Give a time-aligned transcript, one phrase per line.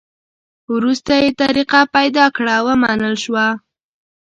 [0.73, 3.45] وروسته یې طریقه پیدا کړه؛ ومنل شوه.